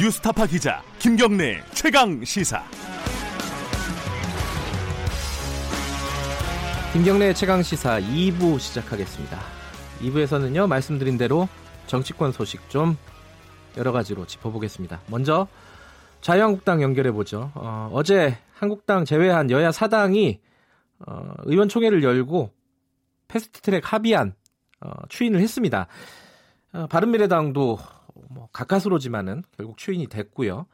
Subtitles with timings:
[0.00, 2.64] 뉴스타파 기자 김경래 최강 시사.
[6.94, 9.38] 김경래 최강 시사 2부 시작하겠습니다.
[10.00, 11.50] 2부에서는요 말씀드린 대로
[11.86, 12.96] 정치권 소식 좀
[13.76, 15.02] 여러 가지로 짚어보겠습니다.
[15.08, 15.46] 먼저
[16.22, 17.52] 자유한국당 연결해 보죠.
[17.54, 20.40] 어, 제 한국당 제외한 여야 사당이
[21.06, 22.50] 어, 의원총회를 열고
[23.28, 24.34] 패스트트랙 합의안
[24.80, 25.88] 어, 추인을 했습니다.
[26.72, 30.66] 어, 바른미래당도 뭐 가까스로지만은 결국 추인이 됐고요.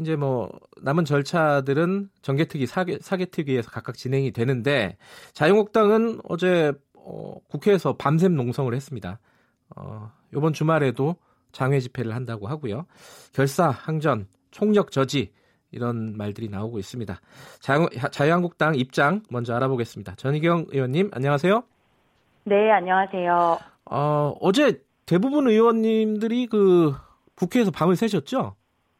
[0.00, 0.50] 이제 뭐
[0.80, 4.96] 남은 절차들은 정개특위, 사개, 사개특위에서 각각 진행이 되는데
[5.32, 9.18] 자유한국당은 어제 어, 국회에서 밤샘 농성을 했습니다.
[9.76, 11.16] 어, 이번 주말에도
[11.52, 12.86] 장외 집회를 한다고 하고요.
[13.32, 15.32] 결사, 항전, 총력 저지
[15.70, 17.20] 이런 말들이 나오고 있습니다.
[17.60, 20.14] 자유, 자유한국당 입장 먼저 알아보겠습니다.
[20.16, 21.62] 전희경 의원님 안녕하세요.
[22.44, 23.58] 네, 안녕하세요.
[23.90, 26.94] 어, 어제 대부분 의원님들이 그
[27.34, 28.54] 국회에서 밤을 새셨죠?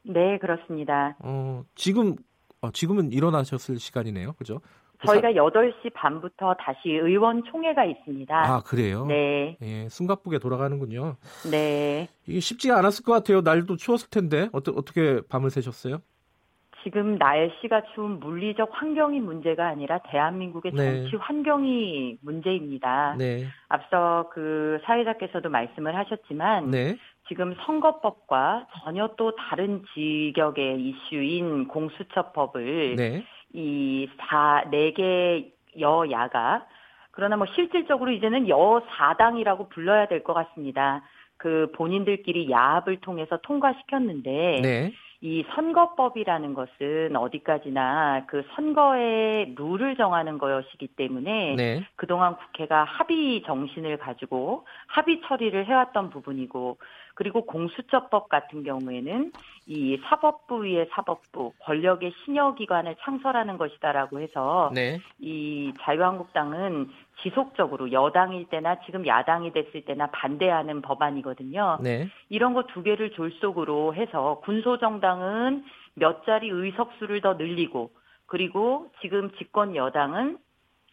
[0.05, 1.17] 네, 그렇습니다.
[1.21, 2.17] 어, 지금
[2.61, 4.33] 어, 지금은 일어나셨을 시간이네요.
[4.35, 4.61] 그죠?
[5.05, 8.35] 저희가 8시 반부터 다시 의원 총회가 있습니다.
[8.35, 9.07] 아, 그래요?
[9.07, 9.57] 네.
[9.61, 11.17] 예, 숨가쁘게 돌아가는군요.
[11.51, 12.09] 네.
[12.27, 13.41] 이게 쉽지가 않았을 것 같아요.
[13.41, 14.49] 날도 추웠을 텐데.
[14.53, 16.01] 어떠, 어떻게 밤을 새셨어요?
[16.83, 21.03] 지금 날씨가 추운 물리적 환경이 문제가 아니라 대한민국의 네.
[21.03, 23.15] 정치 환경이 문제입니다.
[23.19, 23.47] 네.
[23.69, 26.97] 앞서 그 사회자께서도 말씀을 하셨지만 네.
[27.29, 33.25] 지금 선거법과 전혀 또 다른 지격의 이슈인 공수처법을 네.
[33.55, 36.67] 이 4, 4개 여야가
[37.13, 41.03] 그러나 뭐 실질적으로 이제는 여사당이라고 불러야 될 것 같습니다.
[41.37, 44.93] 그 본인들끼리 야합을 통해서 통과시켰는데 네.
[45.25, 51.87] 이 선거법이라는 것은 어디까지나 그 선거의 룰을 정하는 것이기 때문에 네.
[51.95, 56.79] 그동안 국회가 합의 정신을 가지고 합의 처리를 해왔던 부분이고
[57.15, 59.33] 그리고 공수처법 같은 경우에는
[59.67, 64.99] 이 사법부 위의 사법부 권력의 신여기관을 창설하는 것이다라고 해서 네.
[65.21, 66.89] 이 자유한국당은
[67.23, 71.79] 지속적으로 여당일 때나 지금 야당이 됐을 때나 반대하는 법안이거든요.
[71.81, 72.09] 네.
[72.29, 77.91] 이런 거 두 개를 졸속으로 해서 군소정당은 몇 자리 의석수를 더 늘리고
[78.27, 80.39] 그리고 지금 집권 여당은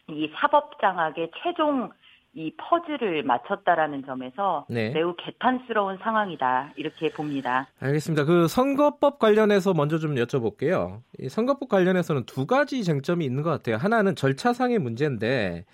[0.08, 1.90] 이 사법장악의 최종
[2.32, 4.90] 이 퍼즐을 맞췄다라는 점에서 네.
[4.90, 7.66] 매우 개탄스러운 상황이다 이렇게 봅니다.
[7.80, 8.24] 알겠습니다.
[8.24, 11.00] 그 선거법 관련해서 먼저 좀 여쭤볼게요.
[11.18, 13.76] 이 선거법 관련해서는 두 가지 쟁점이 있는 것 같아요.
[13.76, 15.64] 하나는 절차상의 문제인데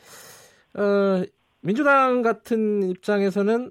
[0.75, 1.25] 어,
[1.61, 3.71] 민주당 같은 입장에서는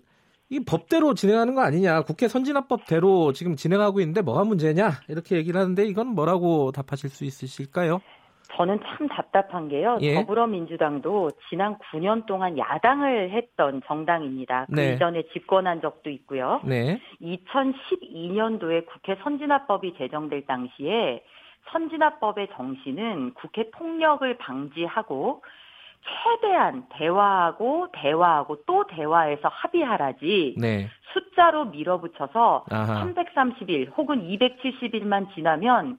[0.49, 5.83] 이 법대로 진행하는 거 아니냐, 국회 선진화법대로 지금 진행하고 있는데 뭐가 문제냐 이렇게 얘기를 하는데
[5.85, 7.99] 이건 뭐라고 답하실 수 있으실까요?
[8.53, 9.97] 저는 참 답답한 게요.
[10.01, 10.15] 예.
[10.15, 14.67] 더불어민주당도 지난 9년 동안 야당을 했던 정당입니다.
[14.67, 14.93] 그 네.
[14.93, 16.61] 이전에 집권한 적도 있고요.
[16.63, 16.99] 네.
[17.21, 21.23] 2012년도에 국회 선진화법이 제정될 당시에
[21.71, 25.41] 선진화법의 정신은 국회 폭력을 방지하고
[26.23, 30.87] 최대한 대화하고 대화하고 또 대화해서 합의하라지 네.
[31.13, 33.05] 숫자로 밀어붙여서 아하.
[33.05, 35.97] 330일 혹은 270일만 지나면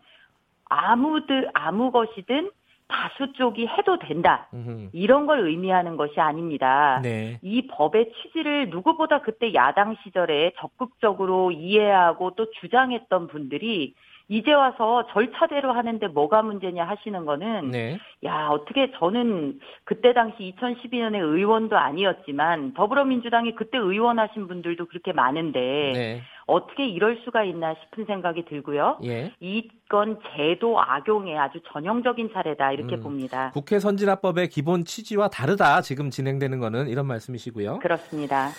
[0.69, 2.50] 아무들 아무 것이든
[2.88, 4.49] 다수 쪽이 해도 된다.
[4.54, 4.91] 음흠.
[4.93, 7.00] 이런 걸 의미하는 것이 아닙니다.
[7.03, 7.38] 네.
[7.43, 13.94] 이 법의 취지를 누구보다 그때 야당 시절에 적극적으로 이해하고 또 주장했던 분들이
[14.28, 17.99] 이제 와서 절차대로 하는데 뭐가 문제냐 하시는 거는 네.
[18.25, 26.22] 야 어떻게 저는 그때 당시 2012년에 의원도 아니었지만 더불어민주당이 그때 의원하신 분들도 그렇게 많은데 네.
[26.47, 28.99] 어떻게 이럴 수가 있나 싶은 생각이 들고요.
[29.05, 29.33] 예.
[29.41, 33.51] 이건 제도 악용의 아주 전형적인 사례다 이렇게 음, 봅니다.
[33.53, 37.81] 국회 선진화법의 기본 취지와 다르다 지금 진행되는 거는 이런 말씀이시고요.
[37.81, 38.51] 그렇습니다.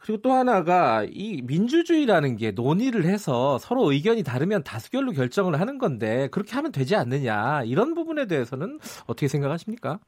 [0.00, 6.28] 그리고 또 하나가 이 민주주의라는 게 논의를 해서 서로 의견이 다르면 다수결로 결정을 하는 건데
[6.30, 9.98] 그렇게 하면 되지 않느냐 이런 부분에 대해서는 어떻게 생각하십니까?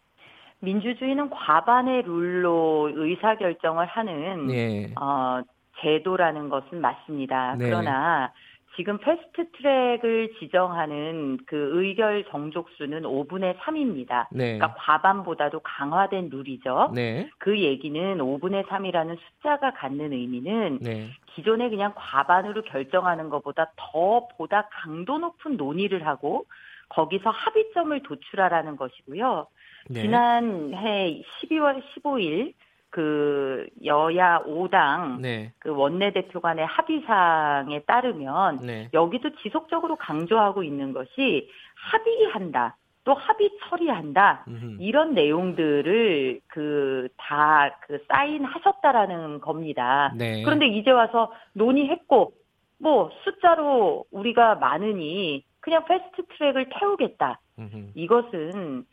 [0.61, 4.93] 민주주의는 과반의 룰로 의사 결정을 하는 네.
[5.01, 5.41] 어,
[5.81, 7.57] 제도라는 것은 맞습니다.
[7.57, 7.67] 네.
[7.67, 8.33] 그러나
[8.77, 14.27] 지금 패스트 트랙을 지정하는 그 의결 정족수는 5분의 3입니다.
[14.31, 14.59] 네.
[14.59, 16.93] 그러니까 과반보다도 강화된 룰이죠.
[16.95, 17.31] 네.
[17.39, 21.09] 그 얘기는 5분의 3이라는 숫자가 갖는 의미는 네.
[21.35, 26.45] 기존에 그냥 과반으로 결정하는 것보다 더 보다 강도 높은 논의를 하고
[26.91, 29.47] 거기서 합의점을 도출하라는 것이고요.
[29.89, 30.03] 네.
[30.03, 32.53] 지난해 12월 15일
[32.91, 35.53] 그 여야 5당 네.
[35.59, 38.89] 그 원내대표 간의 합의사항에 따르면 네.
[38.95, 42.77] 여기도 지속적으로 강조하고 있는 것이 합의한다.
[43.05, 44.77] 또 합의 처리한다 음흠.
[44.81, 50.13] 이런 내용들을 그 다그 그 사인하셨다라는 겁니다.
[50.17, 50.43] 네.
[50.43, 52.33] 그런데 이제 와서 논의했고
[52.79, 57.41] 뭐 숫자로 우리가 많으니 그냥 패스트 트랙을 태우겠다.
[57.95, 58.85] 이것은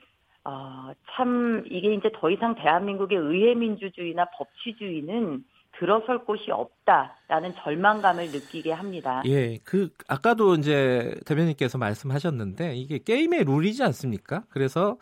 [0.45, 5.43] 어, 참 이게 이제 더 이상 대한민국의 의회 민주주의나 법치주의는
[5.79, 9.23] 들어설 곳이 없다라는 절망감을 느끼게 합니다.
[9.25, 14.43] 예, 그 아까도 이제 대변인께서 말씀하셨는데 이게 게임의 룰이지 않습니까?
[14.49, 14.97] 그래서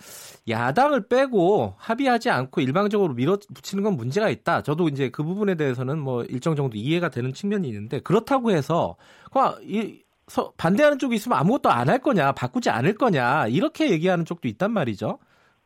[0.48, 4.62] 야당을 빼고 합의하지 않고 일방적으로 밀어붙이는 건 문제가 있다.
[4.62, 8.96] 저도 이제 그 부분에 대해서는 뭐 일정 정도 이해가 되는 측면이 있는데 그렇다고 해서
[9.64, 10.02] 이
[10.56, 15.20] 반대하는 쪽이 있으면 아무것도 안 할 거냐, 바꾸지 않을 거냐 이렇게 얘기하는 쪽도 있단 말이죠.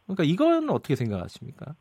[0.06, 1.74] 그러니까 이건 어떻게 생각하십니까?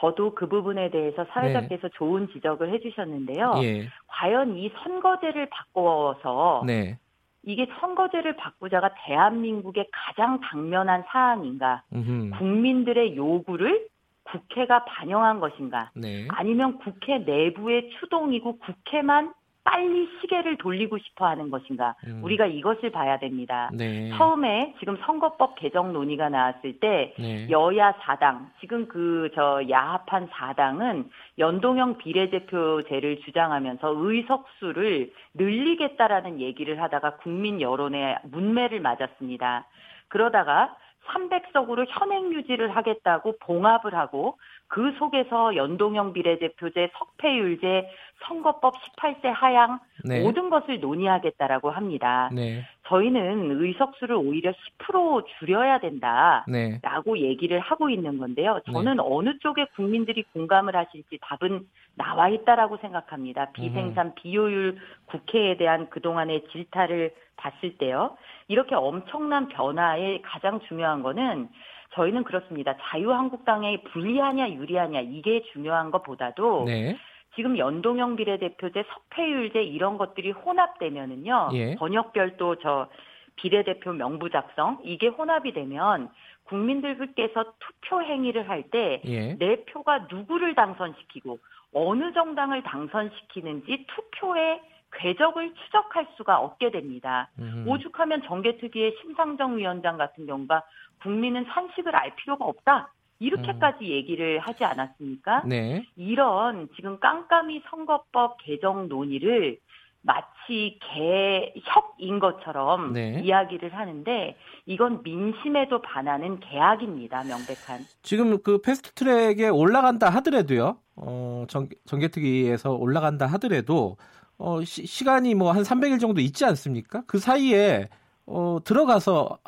[0.00, 1.94] 저도 그 부분에 대해서 사회자께서 네.
[1.96, 3.60] 좋은 지적을 해주셨는데요.
[3.62, 3.88] 예.
[4.06, 6.98] 과연 이 선거제를 바꿔서 네.
[7.42, 11.82] 이게 선거제를 바꾸자가 대한민국의 가장 당면한 사안인가?
[11.92, 12.38] 음흠.
[12.38, 13.86] 국민들의 요구를
[14.24, 15.90] 국회가 반영한 것인가?
[15.94, 16.26] 네.
[16.30, 19.32] 아니면 국회 내부의 추동이고 국회만
[19.66, 21.94] 빨리 시계를 돌리고 싶어 하는 것인가.
[22.06, 22.20] 음.
[22.22, 23.68] 우리가 이것을 봐야 됩니다.
[23.74, 24.10] 네.
[24.16, 27.50] 처음에 지금 선거법 개정 논의가 나왔을 때 네.
[27.50, 31.08] 여야 4당, 지금 그 저 야합한 4당은
[31.38, 39.66] 연동형 비례대표제를 주장하면서 의석수를 늘리겠다라는 얘기를 하다가 국민 여론에 문매를 맞았습니다.
[40.08, 40.74] 그러다가
[41.08, 47.88] 300석으로 현행 유지를 하겠다고 봉합을 하고 그 속에서 연동형 비례대표제, 석패율제,
[48.24, 50.22] 선거법 18세 하향 네.
[50.22, 52.30] 모든 것을 논의하겠다라고 합니다.
[52.32, 52.64] 네.
[52.88, 57.20] 저희는 의석수를 오히려 10% 줄여야 된다라고 네.
[57.20, 58.60] 얘기를 하고 있는 건데요.
[58.72, 59.02] 저는 네.
[59.04, 63.52] 어느 쪽에 국민들이 공감을 하실지 답은 나와 있다라고 생각합니다.
[63.52, 68.16] 비생산 비효율 국회에 대한 그동안의 질타를 봤을 때요.
[68.48, 71.48] 이렇게 엄청난 변화에 가장 중요한 거는
[71.96, 72.76] 저희는 그렇습니다.
[72.80, 76.96] 자유한국당에 불리하냐 유리하냐 이게 중요한 것보다도 네.
[77.34, 81.50] 지금 연동형 비례대표제, 석패율제 이런 것들이 혼합되면은요.
[81.54, 81.74] 예.
[81.76, 82.88] 번역별도 저
[83.36, 86.08] 비례대표 명부 작성 이게 혼합이 되면
[86.44, 89.00] 국민들께서 투표 행위를 할 때내
[89.40, 89.64] 예.
[89.66, 91.38] 표가 누구를 당선시키고
[91.74, 94.60] 어느 정당을 당선시키는지 투표에
[94.92, 97.28] 궤적을 추적할 수가 없게 됩니다.
[97.38, 97.64] 음.
[97.66, 100.62] 오죽하면 정계특위의 심상정 위원장 같은 경우가
[101.02, 102.92] 국민은 산식을 알 필요가 없다.
[103.18, 103.90] 이렇게까지 음.
[103.90, 105.42] 얘기를 하지 않았습니까?
[105.46, 105.86] 네.
[105.96, 109.58] 이런 지금 깜깜이 선거법 개정 논의를
[110.02, 113.20] 마치 개혁인 것처럼 네.
[113.24, 117.24] 이야기를 하는데 이건 민심에도 반하는 개악입니다.
[117.24, 117.80] 명백한.
[118.02, 120.78] 지금 그 패스트트랙에 올라간다 하더라도요.
[120.96, 123.96] 어, 정, 정개특위에서 올라간다 하더라도
[124.38, 127.02] 어, 시, 간이 뭐 한 300일 정도 있지 않습니까?
[127.06, 127.88] 그 사이에
[128.26, 129.38] 어, 들어가서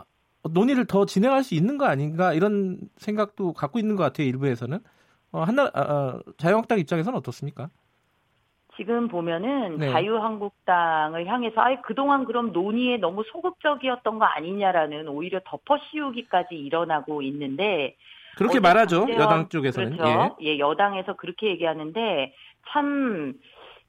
[0.44, 4.78] 논의를 더 진행할 수 있는 거 아닌가 이런 생각도 갖고 있는 것 같아요 일부에서는
[5.32, 7.70] 어, 한나 아, 아, 자유한국당 입장에서는 어떻습니까?
[8.76, 9.90] 지금 보면은 네.
[9.90, 17.96] 자유한국당을 향해서 아예 그동안 그럼 논의에 너무 소극적이었던 거 아니냐라는 오히려 덮어씌우기까지 일어나고 있는데
[18.36, 20.36] 그렇게 말하죠 여당 쪽에서는 그렇죠.
[20.40, 20.46] 예.
[20.46, 22.32] 예 여당에서 그렇게 얘기하는데
[22.68, 23.34] 참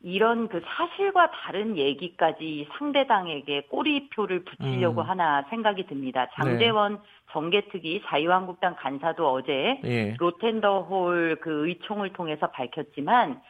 [0.02, 5.10] 이런 그 사실과 다른 얘기까지 상대당에게 꼬리표를 붙이려고 음.
[5.10, 6.28] 하나 생각이 듭니다.
[6.36, 7.00] 장대원 네.
[7.32, 10.16] 정계특위 자유한국당 간사도 어제 예.
[10.18, 13.42] 로텐더홀 그 의총을 통해서 밝혔지만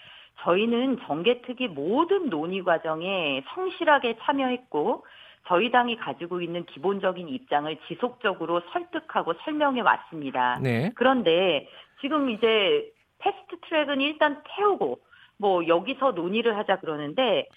[0.42, 5.06] 저희는 정계특위 모든 논의 과정에 성실하게 참여했고
[5.48, 10.60] 저희 당이 가지고 있는 기본적인 입장을 지속적으로 설득하고 설명해 왔습니다.
[10.62, 10.92] 네.
[10.96, 11.68] 그런데
[12.02, 15.00] 지금 이제 패스트 트랙은 일단 태우고
[15.40, 17.48] 뭐 여기서 논의를 하자 그러는데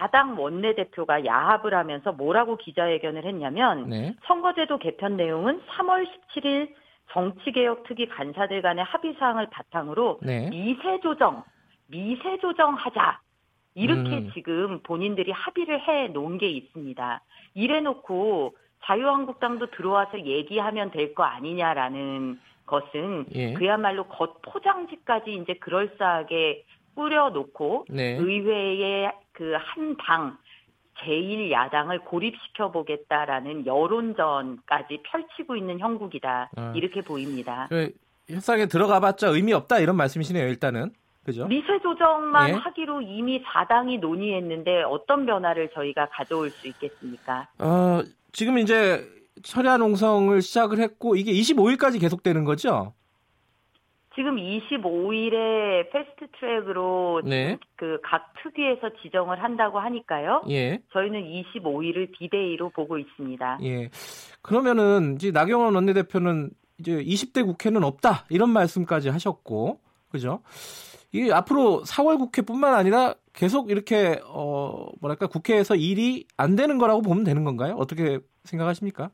[0.00, 4.14] 4당 원내대표가 야합을 하면서 뭐라고 기자회견을 했냐면 네.
[4.24, 6.72] 선거제도 개편 내용은 3월 17일
[7.12, 10.48] 정치개혁 특위 간사들 간의 합의사항을 바탕으로 네.
[10.50, 11.44] 미세 조정,
[11.86, 13.20] 미세 조정하자.
[13.74, 14.30] 이렇게 음.
[14.34, 17.20] 지금 본인들이 합의를 해 놓은 게 있습니다.
[17.54, 23.52] 이래 놓고 자유한국당도 들어와서 얘기하면 될 거 아니냐라는 것은 예.
[23.52, 26.64] 그야말로 겉 포장지까지 이제 그럴싸하게
[26.96, 28.16] 뿌려놓고 네.
[28.16, 30.38] 의회의 그 한 당
[31.04, 36.72] 제1 야당을 고립시켜 보겠다라는 여론전까지 펼치고 있는 형국이다 아.
[36.74, 37.66] 이렇게 보입니다.
[37.68, 37.92] 그
[38.30, 40.48] 협상에 들어가봤자 의미 없다 이런 말씀이시네요.
[40.48, 40.92] 일단은
[41.24, 41.46] 그죠?
[41.48, 42.52] 미세 조정만 예?
[42.54, 47.48] 하기로 이미 4당이 논의했는데 어떤 변화를 저희가 가져올 수 있겠습니까?
[47.58, 48.00] 어,
[48.32, 49.06] 지금 이제
[49.42, 52.94] 철야 농성을 시작을 했고 이게 25일까지 계속되는 거죠?
[54.16, 57.58] 지금 25일에 패스트 트랙으로 네.
[57.76, 60.42] 그각 특위에서 지정을 한다고 하니까요.
[60.48, 60.80] 예.
[60.92, 63.58] 저희는 25일을 디데이로 보고 있습니다.
[63.62, 63.90] 예.
[64.40, 69.80] 그러면은 이제 나경원 원내대표는 이제 20대 국회는 없다 이런 말씀까지 하셨고,
[70.10, 70.40] 그죠?
[71.12, 77.24] 이 앞으로 4월 국회뿐만 아니라 계속 이렇게 어 뭐랄까 국회에서 일이 안 되는 거라고 보면
[77.24, 77.74] 되는 건가요?
[77.78, 79.10] 어떻게 생각하십니까?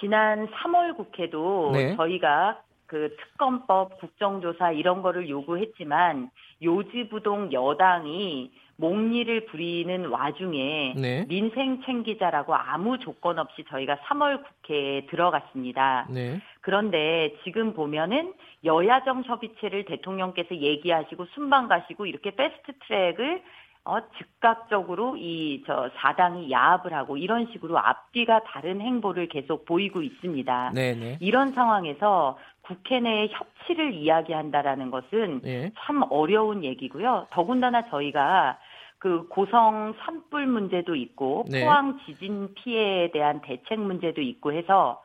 [0.00, 1.96] 지난 3월 국회도 네.
[1.96, 6.30] 저희가 그 특검법, 국정조사 이런 거를 요구했지만
[6.62, 11.26] 요지부동 여당이 목리를 부리는 와중에 네.
[11.28, 16.06] 민생 챙기자라고 아무 조건 없이 저희가 3월 국회에 들어갔습니다.
[16.10, 16.40] 네.
[16.60, 23.42] 그런데 지금 보면은 여야정 협의체를 대통령께서 얘기하시고 순방 가시고 이렇게 패스트 트랙을
[23.86, 30.72] 어, 즉각적으로 이 저 사당이 야합을 하고 이런 식으로 앞뒤가 다른 행보를 계속 보이고 있습니다.
[30.74, 31.00] 네네.
[31.00, 31.18] 네.
[31.20, 35.72] 이런 상황에서 국회 내에 협치를 이야기한다라는 것은 네.
[35.78, 37.26] 참 어려운 얘기고요.
[37.30, 38.58] 더군다나 저희가
[38.98, 41.64] 그 고성 산불 문제도 있고 네.
[41.64, 45.02] 포항 지진 피해에 대한 대책 문제도 있고 해서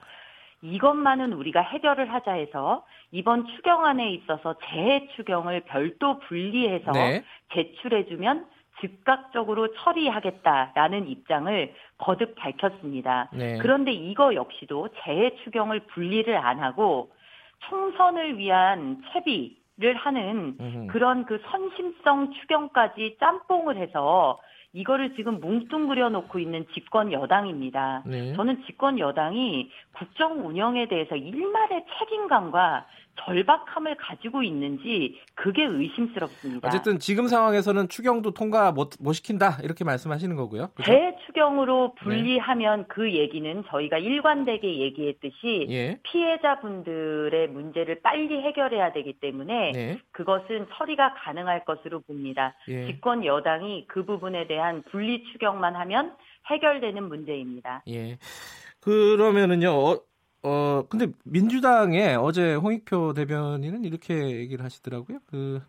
[0.64, 7.24] 이것만은 우리가 해결을 하자 해서 이번 추경안에 있어서 재해 추경을 별도 분리해서 네.
[7.54, 8.46] 제출해주면
[8.82, 13.30] 즉각적으로 처리하겠다라는 입장을 거듭 밝혔습니다.
[13.34, 13.58] 네.
[13.60, 17.12] 그런데 이거 역시도 재해 추경을 분리를 안 하고
[17.70, 20.88] 총선을 위한 채비를 하는.
[20.88, 24.40] 그런 그 선심성 추경까지 짬뽕을 해서
[24.74, 28.04] 이거를 지금 뭉뚱그려 놓고 있는 집권 여당입니다.
[28.06, 28.34] 네.
[28.34, 32.86] 저는 집권 여당이 국정 운영에 대해서 일말의 책임감과
[33.26, 36.68] 절박함을 가지고 있는지 그게 의심스럽습니다.
[36.68, 40.70] 어쨌든 지금 상황에서는 추경도 통과 못, 못 시킨다 이렇게 말씀하시는 거고요.
[40.76, 40.92] 그렇죠?
[40.92, 42.86] 대추경으로 분리하면 네.
[42.88, 46.00] 그 얘기는 저희가 일관되게 얘기했듯이 예.
[46.04, 50.00] 피해자분들의 문제를 빨리 해결해야 되기 때문에 네.
[50.12, 52.56] 그것은 처리가 가능할 것으로 봅니다.
[52.70, 52.88] 예.
[52.88, 54.61] 집권 여당이 그 부분에 대한
[54.92, 56.16] 분리 추경만 하면
[56.50, 57.84] 해결되는 문제입니다.
[57.88, 58.18] 예.
[58.80, 59.70] 그러면은요.
[59.72, 60.00] 어,
[60.44, 65.20] 어 근데 민주당에 어제 홍익표 대변인은 이렇게 얘기를 하시더라고요.
[65.28, 65.62] 그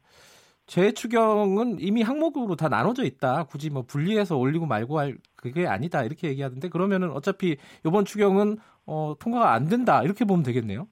[0.66, 3.44] 재추경은 이미 항목으로 다 나눠져 있다.
[3.44, 6.02] 굳이 뭐 분리해서 올리고 말고 할 그게 아니다.
[6.04, 10.02] 이렇게 얘기하던데 그러면은 어차피 이번 추경은 어 통과가 안 된다.
[10.02, 10.86] 이렇게 보면 되겠네요.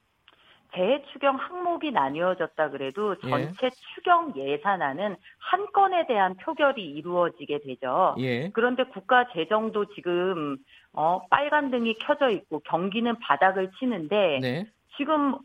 [0.74, 3.28] 재추경 항목이 나뉘어졌다 그래도 예.
[3.28, 3.70] 전체 예.
[3.94, 8.14] 추경 예산안은 한 건에 대한 표결이 이루어지게 되죠.
[8.18, 8.50] 예.
[8.50, 10.56] 그런데 국가 재정도 지금
[10.92, 14.66] 어, 빨간 등이 켜져 있고 경기는 바닥을 치는데 네.
[14.96, 15.36] 지금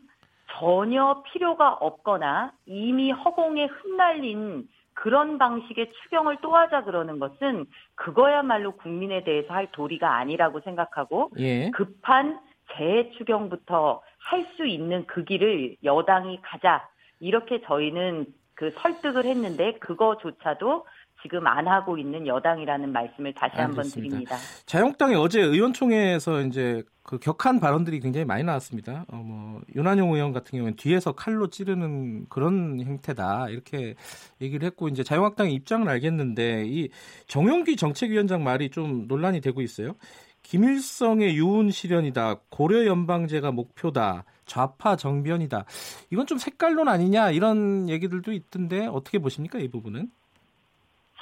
[0.58, 9.24] 전혀 필요가 없거나 이미 허공에 흩날린 그런 방식의 추경을 또 하자 그러는 것은 그거야말로 국민에
[9.24, 11.70] 대해서 할 도리가 아니라고 생각하고 예.
[11.70, 12.40] 급한
[12.76, 16.88] 재추경부터 할 수 있는 그 길을 여당이 가자
[17.20, 20.86] 이렇게 저희는 그 설득을 했는데 그거조차도
[21.22, 24.36] 지금 안 하고 있는 여당이라는 말씀을 다시 한번 드립니다.
[24.66, 29.04] 자유한국당이 어제 의원총회에서 이제 그 격한 발언들이 굉장히 많이 나왔습니다.
[29.08, 33.94] 어, 뭐 윤한용 의원 같은 경우는 뒤에서 칼로 찌르는 그런 형태다 이렇게
[34.40, 36.88] 얘기를 했고 이제 자유한국당의 입장을 알겠는데 이
[37.28, 39.94] 정용기 정책위원장 말이 좀 논란이 되고 있어요.
[40.46, 42.36] 김일성의 유운 실현이다.
[42.50, 44.22] 고려 연방제가 목표다.
[44.44, 45.64] 좌파 정변이다.
[46.12, 50.08] 이건 좀 색깔론 아니냐 이런 얘기들도 있던데 어떻게 보십니까 이 부분은?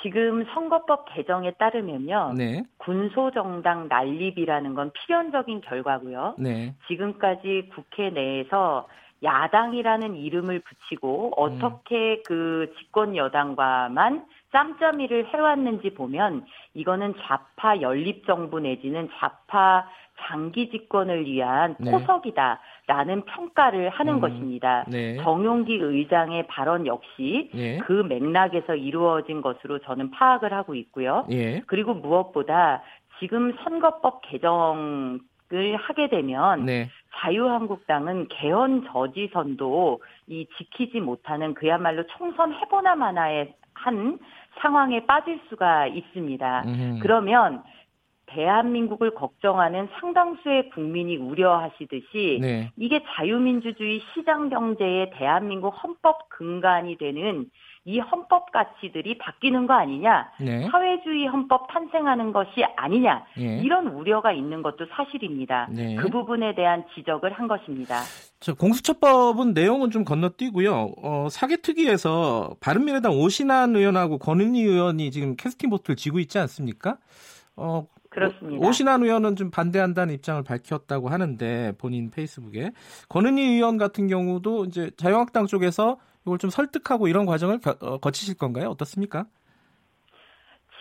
[0.02, 2.34] 지금 선거법 개정에 따르면요.
[2.36, 2.64] 네.
[2.76, 6.34] 군소정당 난립이라는 건 필연적인 결과고요.
[6.38, 6.74] 네.
[6.88, 8.86] 지금까지 국회 내에서
[9.24, 12.22] 야당이라는 이름을 붙이고 어떻게 음.
[12.26, 19.88] 그 집권 여당과만 짬짬이를 해왔는지 보면 이거는 좌파 연립 정부 내지는 좌파
[20.20, 21.90] 장기 집권을 위한 네.
[21.90, 24.84] 포석이다라는 평가를 하는 음, 것입니다.
[24.88, 25.16] 네.
[25.16, 27.78] 정용기 의장의 발언 역시 네.
[27.78, 31.26] 그 맥락에서 이루어진 것으로 저는 파악을 하고 있고요.
[31.30, 31.62] 예.
[31.66, 32.82] 그리고 무엇보다
[33.18, 35.18] 지금 선거법 개정
[35.52, 36.88] 을 하게 되면 네.
[37.16, 44.18] 자유한국당은 개헌 저지선도 이 지키지 못하는 그야말로 총선 해보나 마나의 한
[44.60, 46.62] 상황에 빠질 수가 있습니다.
[46.66, 46.98] 음.
[47.02, 47.62] 그러면
[48.26, 52.70] 대한민국을 걱정하는 상당수의 국민이 우려하시듯이 네.
[52.76, 57.50] 이게 자유민주주의 시장 경제의 대한민국 헌법 근간이 되는
[57.86, 60.66] 이 헌법 가치들이 바뀌는 거 아니냐, 네.
[60.70, 63.60] 사회주의 헌법 탄생하는 것이 아니냐 네.
[63.62, 65.68] 이런 우려가 있는 것도 사실입니다.
[65.70, 65.94] 네.
[65.96, 68.00] 그 부분에 대한 지적을 한 것입니다.
[68.40, 70.94] 저 공수처법은 내용은 좀 건너뛰고요.
[71.02, 76.96] 어, 사개특위에서 바른미래당 오신환 의원하고 권은희 의원이 지금 캐스팅 보트를 지고 있지 않습니까?
[77.54, 78.66] 어, 그렇습니다.
[78.66, 82.70] 오신환 의원은 좀 반대한다는 입장을 밝혔다고 하는데 본인 페이스북에
[83.10, 88.36] 권은희 의원 같은 경우도 이제 자유한국당 쪽에서 이걸 좀 설득하고 이런 과정을 겨, 어, 거치실
[88.38, 88.68] 건가요?
[88.70, 89.26] 어떻습니까?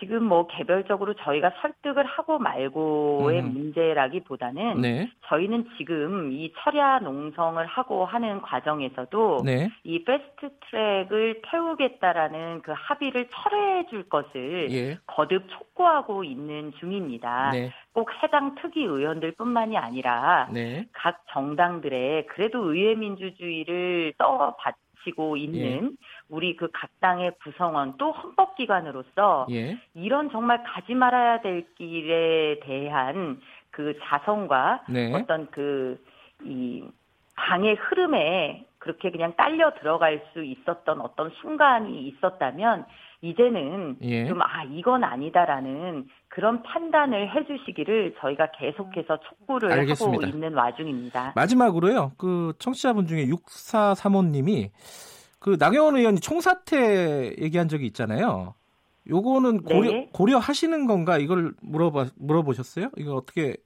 [0.00, 3.52] 지금 뭐 개별적으로 저희가 설득을 하고 말고의 음.
[3.52, 5.10] 문제라기보다는 네.
[5.26, 9.70] 저희는 지금 이 철야 농성을 하고 하는 과정에서도 네.
[9.84, 14.98] 이 패스트 트랙을 태우겠다라는 그 합의를 철회해 줄 것을 예.
[15.06, 17.50] 거듭 촉구하고 있는 중입니다.
[17.52, 17.72] 네.
[17.92, 20.86] 꼭 해당 특위 의원들뿐만이 아니라 네.
[20.92, 25.96] 각 정당들의 그래도 의회 민주주의를 떠받 지고 있는 예.
[26.28, 29.78] 우리 그 각 당의 구성원 또 헌법기관으로서 예.
[29.94, 35.12] 이런 정말 가지 말아야 될 길에 대한 그 자성과 네.
[35.12, 35.98] 어떤 그
[36.42, 36.84] 이
[37.36, 42.86] 당의 흐름에 그렇게 그냥 딸려 들어갈 수 있었던 어떤 순간이 있었다면
[43.28, 44.26] 이제는 예.
[44.26, 50.26] 좀 아 이건 아니다라는 그런 판단을 해주시기를 저희가 계속해서 촉구를 알겠습니다.
[50.26, 51.32] 하고 있는 와중입니다.
[51.34, 52.12] 마지막으로요.
[52.18, 54.70] 그 청취자분 중에 6435님이
[55.38, 58.54] 그 나경원 의원이 총사퇴 얘기한 적이 있잖아요.
[59.08, 60.08] 요거는 고려 네.
[60.12, 62.90] 고려하시는 건가 이걸 물어봐 물어보셨어요?
[62.96, 63.56] 이거 어떻게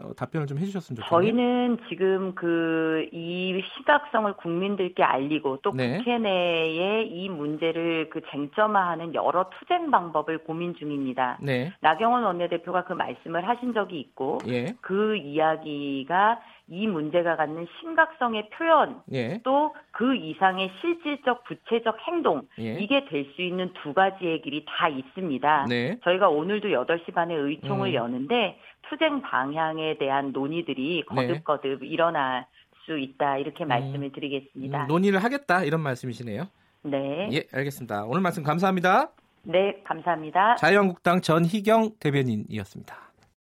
[0.00, 1.08] 어, 답변을 좀 해주셨으면 좋겠네요.
[1.08, 5.98] 저희는 지금 그이 시각성을 국민들께 알리고 또 네.
[5.98, 11.38] 국회 내에 이 문제를 그 쟁점화하는 여러 투쟁 방법을 고민 중입니다.
[11.40, 11.72] 네.
[11.80, 14.74] 나경원 원내대표가 그 말씀을 하신 적이 있고 예.
[14.80, 19.40] 그 이야기가 이 문제가 갖는 심각성의 표현 예.
[19.44, 22.78] 또그 이상의 실질적 구체적 행동 예.
[22.80, 25.66] 이게 될 수 있는 두 가지의 길이 다 있습니다.
[25.68, 25.98] 네.
[26.04, 27.94] 저희가 오늘도 8시 반에 의총을 음.
[27.94, 31.14] 여는데 투쟁 방향에 대한 논의들이 네.
[31.14, 31.86] 거듭거듭 네.
[31.86, 32.46] 일어날
[32.84, 33.68] 수 있다 이렇게 음.
[33.68, 34.82] 말씀을 드리겠습니다.
[34.82, 36.48] 음, 논의를 하겠다 이런 말씀이시네요.
[36.82, 37.28] 네.
[37.32, 38.04] 예, 알겠습니다.
[38.04, 39.10] 오늘 말씀 감사합니다.
[39.42, 40.56] 네, 감사합니다.
[40.56, 43.03] 자유한국당 전희경 대변인이었습니다.